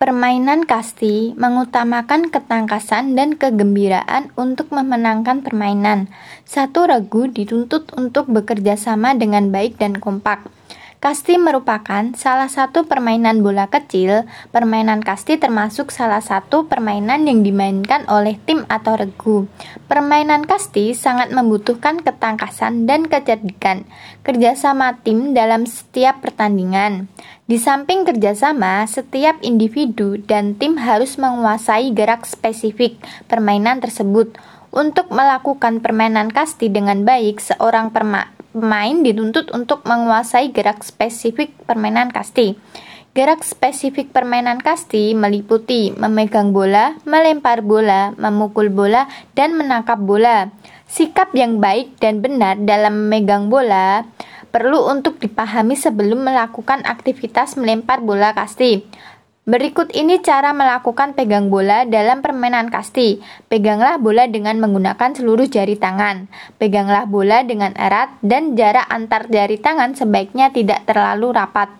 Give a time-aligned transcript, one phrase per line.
[0.00, 6.08] Permainan kasti mengutamakan ketangkasan dan kegembiraan untuk memenangkan permainan.
[6.48, 10.48] Satu regu dituntut untuk bekerja sama dengan baik dan kompak.
[11.00, 14.28] Kasti merupakan salah satu permainan bola kecil.
[14.52, 19.48] Permainan kasti termasuk salah satu permainan yang dimainkan oleh tim atau regu.
[19.88, 23.88] Permainan kasti sangat membutuhkan ketangkasan dan kecerdikan,
[24.28, 27.08] kerjasama tim dalam setiap pertandingan.
[27.48, 34.36] Di samping kerjasama, setiap individu dan tim harus menguasai gerak spesifik permainan tersebut.
[34.68, 42.10] Untuk melakukan permainan kasti dengan baik, seorang perma pemain dituntut untuk menguasai gerak spesifik permainan
[42.10, 42.58] kasti.
[43.10, 50.54] Gerak spesifik permainan kasti meliputi memegang bola, melempar bola, memukul bola, dan menangkap bola.
[50.86, 54.06] Sikap yang baik dan benar dalam memegang bola
[54.50, 58.82] perlu untuk dipahami sebelum melakukan aktivitas melempar bola kasti.
[59.50, 63.18] Berikut ini cara melakukan pegang bola dalam permainan kasti.
[63.50, 66.30] Peganglah bola dengan menggunakan seluruh jari tangan.
[66.62, 71.79] Peganglah bola dengan erat dan jarak antar jari tangan sebaiknya tidak terlalu rapat.